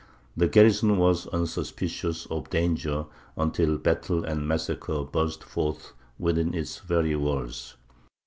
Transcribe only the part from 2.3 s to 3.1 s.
of danger